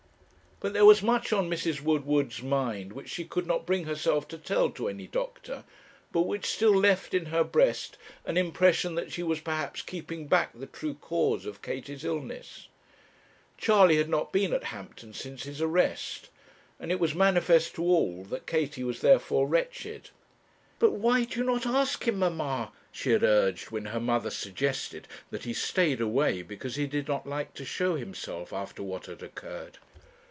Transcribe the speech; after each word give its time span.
But 0.63 0.73
there 0.73 0.85
was 0.85 1.01
much 1.01 1.33
on 1.33 1.49
Mrs. 1.49 1.81
Woodward's 1.81 2.43
mind 2.43 2.93
which 2.93 3.09
she 3.09 3.25
could 3.25 3.47
not 3.47 3.65
bring 3.65 3.85
herself 3.85 4.27
to 4.27 4.37
tell 4.37 4.69
to 4.69 4.89
any 4.89 5.07
doctor, 5.07 5.63
but 6.11 6.21
which 6.27 6.45
still 6.45 6.75
left 6.75 7.15
in 7.15 7.25
her 7.25 7.43
breast 7.43 7.97
an 8.27 8.37
impression 8.37 8.93
that 8.93 9.11
she 9.11 9.23
was 9.23 9.39
perhaps 9.39 9.81
keeping 9.81 10.27
back 10.27 10.51
the 10.53 10.67
true 10.67 10.93
cause 10.93 11.47
of 11.47 11.63
Katie's 11.63 12.05
illness. 12.05 12.67
Charley 13.57 13.97
had 13.97 14.07
not 14.07 14.31
been 14.31 14.53
at 14.53 14.65
Hampton 14.65 15.15
since 15.15 15.45
his 15.45 15.63
arrest, 15.63 16.29
and 16.79 16.91
it 16.91 16.99
was 16.99 17.15
manifest 17.15 17.73
to 17.73 17.83
all 17.83 18.23
that 18.25 18.45
Katie 18.45 18.83
was 18.83 19.01
therefore 19.01 19.47
wretched. 19.47 20.11
'But 20.77 20.91
why 20.91 21.23
do 21.23 21.39
you 21.39 21.43
not 21.43 21.65
ask 21.65 22.07
him, 22.07 22.19
mamma?' 22.19 22.71
she 22.91 23.09
had 23.09 23.23
urged 23.23 23.71
when 23.71 23.85
her 23.85 23.99
mother 23.99 24.29
suggested 24.29 25.07
that 25.31 25.43
he 25.45 25.53
stayed 25.55 25.99
away 26.01 26.43
because 26.43 26.75
he 26.75 26.85
did 26.85 27.07
not 27.07 27.25
like 27.25 27.55
to 27.55 27.65
show 27.65 27.95
himself 27.95 28.53
after 28.53 28.83
what 28.83 29.07
had 29.07 29.23
occurred. 29.23 29.79